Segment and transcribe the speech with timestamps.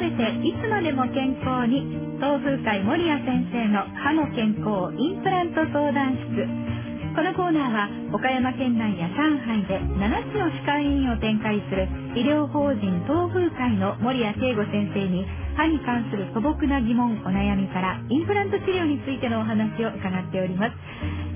[0.00, 1.84] べていつまでも健康に
[2.16, 6.48] 東風会守谷先生の歯の健康インプラント相談室。
[7.10, 15.26] このコーナーは岡山県内や上海で7つの歯科医院を展開する医療法人東風会の守谷慶吾先生に
[15.56, 20.76] 歯に関する素朴な疑問お悩みからインプラント治療についてのお話を伺っております。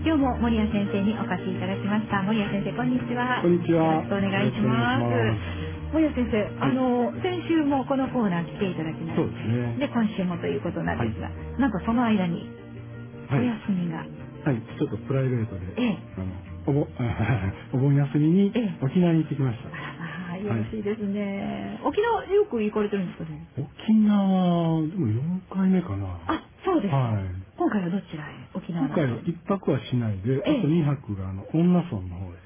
[0.07, 2.23] 今日も守谷先生にお越しいただきました。
[2.23, 3.43] 守谷先生こんにちは。
[3.43, 3.85] こんにちは。
[3.85, 5.01] よろしくお願いしま
[5.61, 5.64] す
[5.95, 9.79] 森谷先生、あの先週もこのコーナー来ていただきまして、そうですね。
[9.79, 12.51] で今週もということなんですが、なんかその間に
[13.31, 15.99] おはい、休みが、はい、ちょっとプライベートで、ええ。
[16.19, 16.27] あの
[16.67, 16.89] おぼ
[17.75, 18.79] お盆休みにええ。
[18.83, 19.69] 沖縄に行ってきました。
[19.71, 19.79] あら
[20.29, 23.47] まあよろしいですね、沖縄よく行かれてるんですかね？
[23.57, 26.19] 沖縄、でも4回目かな。
[26.27, 27.25] あそうですか、はい。
[27.57, 28.35] 今回はどちらへ？
[28.55, 32.44] 沖縄今回は一泊はしないで、あとええ2泊があの恩納村の方へ、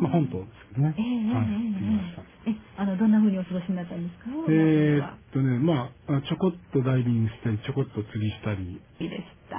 [0.00, 0.94] まあ本島ですけどね。
[0.98, 2.22] ええええはい、ええ行ってきました。
[2.22, 4.30] ええあのどんな風にお過ごしになったんですか？
[4.48, 9.56] えーっとね、まあ、あちょこっとダイビングしたり、ちょこっと釣りしたり、いいでした。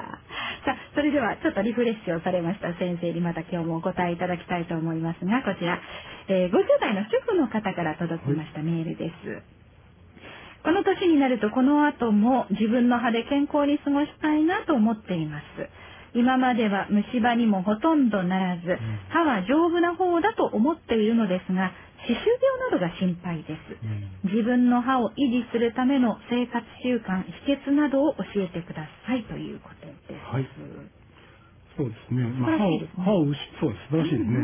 [0.66, 5.80] さあ、それではちょっとリフレッシュをされました先生にまた今日もお答えいただきたいと思いますが、こちら、
[6.28, 9.42] えー50代の主婦の方から届きましたメールです。
[10.64, 15.46] この年になるとこの後も自分の歯で健康に過ごしたいなと思っています。
[16.16, 18.64] 今までは虫歯にもほとんどならず、
[19.10, 21.72] 歯は丈夫な方だと思っているのですが、
[22.08, 23.78] 歯周病などが心配です。
[24.24, 30.34] 自分の歯を維持するための生活習慣、秘訣などを教えてくださいということです。
[30.34, 30.48] はい
[31.78, 32.24] そうですね。
[32.24, 33.84] まあ、歯を歯を失そうです。
[33.92, 34.40] 素晴らしいですね。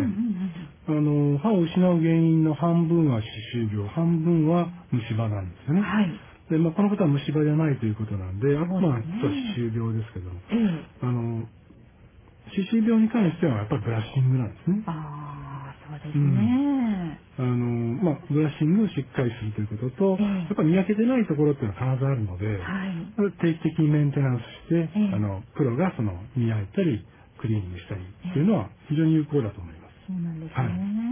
[0.87, 5.79] あの、歯を失う原因の半分は歯周病、半分は虫歯なんですよね。
[5.79, 6.11] うんはい。
[6.51, 10.83] で、まあ、この方は虫歯じゃないということなんで、あそうまあ、歯周病ですけど、ええ。
[11.01, 11.47] あの、
[12.51, 14.83] 歯周病に関してはやっぱりブラッシングなんですね。
[14.85, 17.19] ああ、そうですね。
[17.39, 17.55] あの、
[18.03, 23.31] まあ、ブラッシングをしっかりするということと、ええやっぱり磨けてないところっていうのは必ずあるので、はい。
[23.39, 27.05] 定期的にメンテナンスして、ええあの、プロがその、磨いたり、
[27.39, 29.95] クリーニングしたりっていうのは非常に有効だと思います。
[30.07, 30.53] そうなんですね。
[30.53, 31.10] はい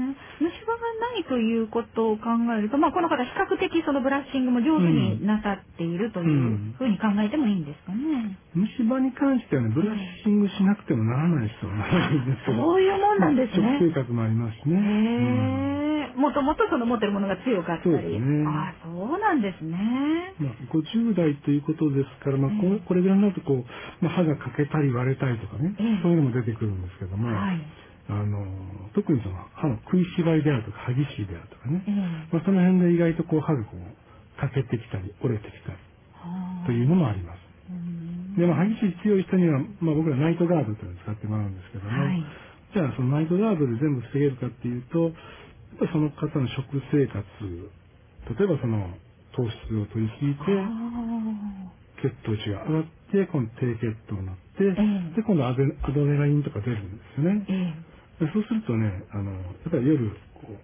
[0.80, 8.40] がないということを考えると、まあ、この方比較的そのブラッシングも上手になさっているというふうに考えてもいいんですかね。
[8.56, 12.64] 虫歯に関してはね、ブラッシングしなくてもならない人はないんですけど。
[12.64, 14.80] そういうもんなんですねまあ食生活もありますしね。
[14.80, 17.92] へえ、もともとその持ってるものが強かったり。
[17.92, 20.34] そうですねああ、そうなんですね。
[20.40, 22.52] うんまあ、50代ということですから、まあ、
[22.88, 23.66] これぐらいになるとこう、
[24.04, 27.62] まあ、歯が欠けたり割れたりとかね、ええそういうのも出てくるんですけども、はい。
[28.10, 28.42] あの
[28.98, 32.34] 特にその歯の食いしばりであるとか歯ぎしりであるとかね、ええ。
[32.34, 35.78] まあ、その辺で意外とこう歯がこう欠けてきたり折れてきたり
[36.18, 37.40] はあというのもあります。
[37.70, 38.34] うん。
[38.34, 42.26] で、まあ、歯ぎしり強い人には、まあ、僕らナイトガードというのを使ってもらうんですけども、はい。
[42.74, 45.14] じゃあそのナイトガードで全部防げるかっていうと、やっ
[45.78, 47.22] ぱりその方の食生活、
[48.26, 48.90] 例えばその
[49.38, 50.66] 糖質を取りすぎて、あ
[52.02, 52.84] 血糖値が上がっ
[53.14, 54.74] て、今度低血糖になって、え
[55.14, 55.16] え。
[55.16, 57.46] で、今度アドレナリンとか出るんですよね。
[57.46, 57.54] ー。
[57.54, 59.38] ええでそうするとね、あの、や
[59.68, 60.56] っぱり夜、こう、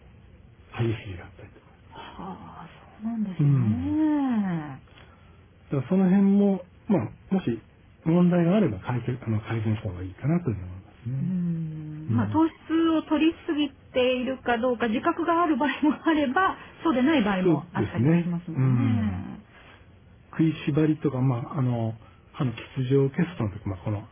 [0.72, 1.66] 歯ぎしりがあったりとか。
[1.96, 2.68] はあ、
[3.02, 4.82] そうなんですね。
[5.72, 7.60] だからその辺も、まあ、もし
[8.06, 11.18] 問題があれば改善あの改善した方がいいかなというふうに思いますうね。
[12.14, 19.40] んまあ、糖質を取りすぎているかどうか自覚がある場合もあれば、そうでない場合もあったりしますもんね。
[20.32, 21.94] 食いしばりとか、まあ、あの、
[22.34, 22.62] 歯の欠
[22.92, 24.04] 場を消すとの時、まあ、この、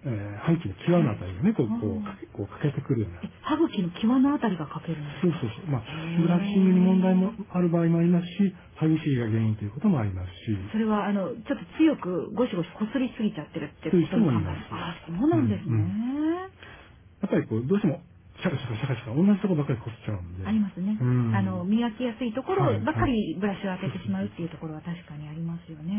[0.00, 3.20] えー、歯茎の際のあたりがね、こう、こう、かけこう欠けてくるような。
[3.20, 5.70] え歯茎の際のあたりが欠けるんですそうそうそう。
[5.70, 5.82] まあ
[6.16, 15.76] ブラッシングに問題もある場合もありますし、歯ぎしりが原因ということもありますし、それは、あの、ちょっと強くゴシゴシこすりすぎちゃってるっていう人もいますああ、そうなんですね。
[15.76, 16.20] うん
[17.20, 18.00] やっぱりこう、どうしても、
[18.40, 20.48] シャカシャカシャカシャカ、同じところばっかりこすっちゃうんで。
[20.48, 20.96] ありますね。
[20.96, 25.92] うんあの、磨きやすいところはいばかりブラシを当ててしまうっていうところは確かにありますよね。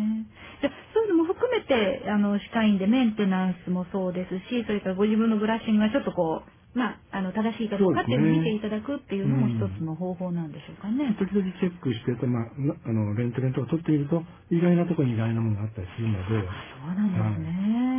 [1.71, 11.15] じゃあそういうのも含めて、あの、歯科医院でメンテナンスもそうですし、それからご自分のブラッシングがちょっとこう、まあ、あの、正しいかどうかっていうのを見ていただくっていうのも一つの方法なんでしょうかね。
[11.19, 17.51] 時々チェックしてと、まあ、なあの、レントゲンとか取ってみると、意外なところに意外なものがあったりするので、そうなんですね。
[17.51, 17.90] じゃ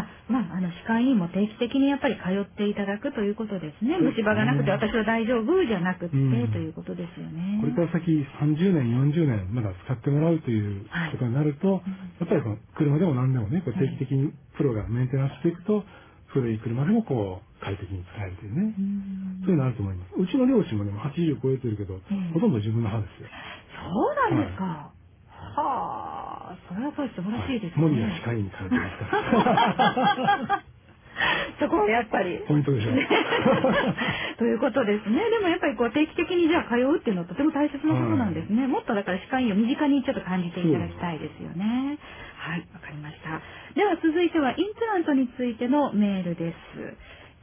[0.00, 3.98] あ、まあ、あの、歯科医院も定期的にやっぱり通っていただくということですね。
[3.98, 7.58] 虫歯がなくて私は大丈夫じゃなくって、うんということですよね。
[7.60, 8.10] これから先
[8.40, 11.82] 30年、40年まだ使ってもらうということになると、
[12.20, 15.84] やっぱりこの車でも何でもね、こう定期的にプロがメンテナンスしていくと、
[16.28, 18.82] 古い車でもこう、快適に使えるというねう。
[18.82, 20.10] んそういうのあると思います。
[20.16, 23.28] うちの両親もでも80超えてるけど、ええほとんど自分の歯ですよ。
[23.84, 24.64] そうなんですか。
[24.64, 24.93] は
[26.54, 27.82] あ、それはやっぱり素晴らしいですね。
[27.82, 30.64] 森谷歯科医に通ってますから。
[31.60, 32.42] そこはやっぱり。
[32.46, 32.94] ポイントでしょう。
[34.38, 35.30] ということですね。
[35.30, 38.66] でもやっぱりこう定期的にじゃあ通うっていうのはとても大切なことなんですね。
[38.66, 41.98] もっとだから歯科医を身近にちょっと感じていただきたいですよね。
[42.38, 43.40] はい、わかりました。
[43.74, 46.56] では続いてはインプラントについてのメールです。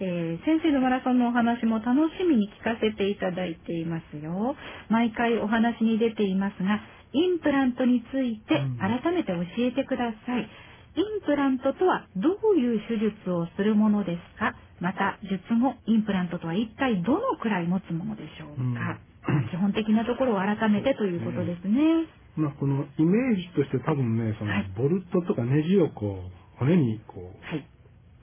[0.03, 4.55] えー、先生のマラソンのお話も楽しみに聞かせていただいていますよ。
[4.89, 6.81] 毎回お話に出ていますが、
[7.13, 10.49] インプラントについて改めて教えてください。
[10.95, 14.55] インプラントとはどういう手術をするものですか？
[14.81, 18.97] また、術後、インプラントとは一体どのくらい持つものでしょうか、
[19.29, 22.09] うん、基本的なところを改めてということですね。
[22.35, 27.65] まあ、このイメージとして多分ね、その、ボルトとかネジをこう、骨にこう、はい、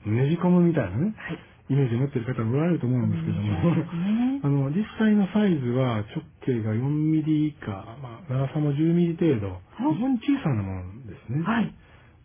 [0.05, 1.39] ねじ込むみたいなね、はい、
[1.69, 7.69] イメージを持ってる方もおられると思うんですけども、ね、 あの、実際のサイズは直径が4ミリ以下、
[8.01, 11.43] まあ、長さも10ミリ程度、非常に小さなものですね。
[11.43, 11.73] はい。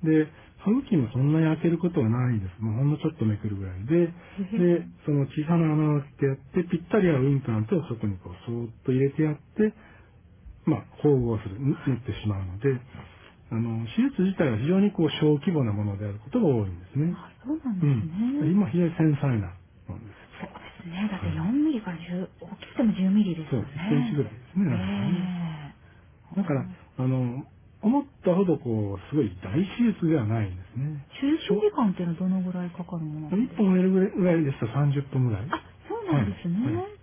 [0.02, 0.29] で、
[0.64, 2.62] 歯茎もそんなに開けることはないです。
[2.62, 4.08] もうほんのちょっとめくるぐらいで、
[4.56, 9.75] で、その小さな穴を開けてやって、ぴったり合うインプラントをそこにこう、そーっと入れてやって、
[10.64, 12.81] まあ、縫合する、縫ってしまうので、
[13.55, 17.15] あの、手術自体は非常にこう、小規模なものであることが多いんですね。
[17.15, 18.43] あ、そうなんですね。
[18.43, 19.55] うん、今、非常に繊細な
[19.87, 20.43] ものです。
[20.43, 21.06] そうですね。
[21.06, 23.71] だって4ミリから10、大きくても10ミリですよね。
[23.71, 25.75] そう、1センチぐらいですね。
[26.35, 27.47] だから、あの、
[27.83, 31.06] 思ったほどこう、すごい大手術ではないんですね。
[31.21, 35.47] 手術時間っていうのはどのぐらいかかるものですか ?1 本やるぐらいですと30分ぐらい。
[35.47, 36.67] あ、そうなんですね。
[36.67, 36.95] はいはい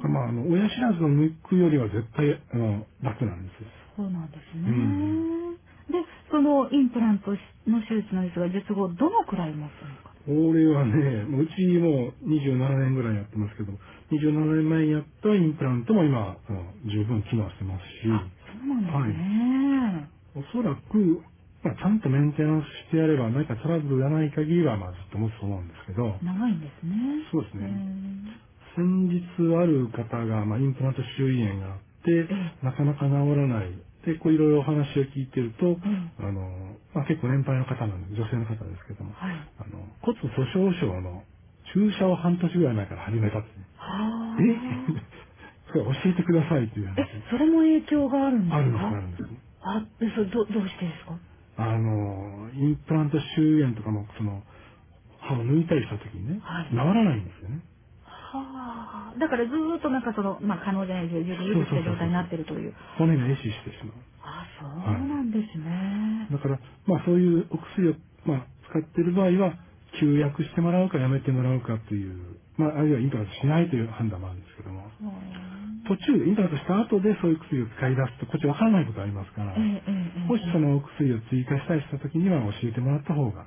[0.00, 3.68] これまあ、あの、親知らずの抜くよりは絶対、あの、楽なんですよ。
[3.96, 4.68] そうなんですね。
[4.68, 5.52] うん、
[5.92, 6.00] で、
[6.30, 7.32] そのインプラント
[7.68, 10.12] の手術なんですが、術後どのくらい持つのか？
[10.22, 13.72] これはね、うちも27年ぐらいやってますけど、
[14.14, 16.36] 27年前にやったインプラントも今、
[16.86, 20.08] 十分機能してますし、そうなんですね。
[20.36, 21.20] はい、おそらく、
[21.64, 26.16] まあ、ちゃんとメンテナンスしてやれば何かトラブルがない限りは、まあ、ずっと持つと思うんですけど。
[26.22, 26.96] 長いんですね。
[27.30, 27.68] そうですね。
[28.74, 29.20] 先日
[29.58, 31.91] ある方が、まあ、インプラント周囲炎があって、
[32.62, 33.70] なかなか治らない。
[34.06, 41.22] で、こういろいろお話を聞いてると、うん、あの、まあ、結構年配の方なんで、女性の方ですけども、はい、あの骨粗しょう症の
[41.72, 43.64] 注射を半年ぐらい前から始めたって、ね。
[44.40, 44.92] え？
[45.72, 47.00] それ教えてくださいっていう話。
[47.00, 48.56] え、それも影響があるんですか？
[48.58, 49.24] あるんです、あるんです。
[49.62, 51.18] あ、そどどうしてですか？
[51.56, 54.42] あの、インプラント周囲炎とかも、その、
[55.20, 57.60] 歯を抜いたりした時にね、はい、治らないんですよね。
[58.38, 59.18] はあ。
[59.18, 62.74] だからずっとなんかその、まあ可能じゃないですけど、ゆした状態になってるという。
[62.96, 63.94] 骨が壊死してしまう。
[64.22, 66.26] あ、そうなんですね。
[66.26, 67.94] はい、だから、まあそういうお薬を、
[68.24, 69.54] まあ、使ってる場合は、
[70.00, 74.88] 休薬してもらうかやめてもらうかという、まあ、あるいはインプラントしないという判断もあるんですけども、
[75.86, 83.46] 途中でインプラントした後でそういう薬を使い出すと、こっちわからないことありますから、もしそのお薬を追加したりした時には教えてもらった方が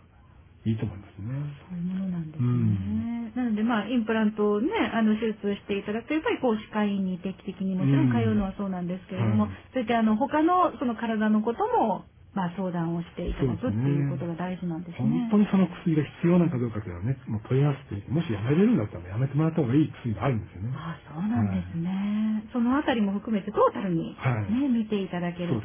[0.66, 1.30] いいと思いますね。
[1.70, 2.50] そういうものなんですね。
[2.50, 15.30] うん、なので、まあ、インプラントをね、あの、手術していただくと、やっぱり、こう、歯科医に定期的にもちろん通うのはそうなんですけれども、うんはい、そういった、あの、他の、その体のことも、まあ、相談をしていただくっていうことが大事なんですね。
[15.32, 20.76] 本当にその薬が必要なのかどうかというのはね、もう問い合わせて、もしやめれるんだったらやめてもらった方がいい薬があるんですよね。
[20.76, 21.88] あそうなんですね。
[21.88, 25.64] はい、そのあたりも含めてトータルにね、はい、見ていただけると。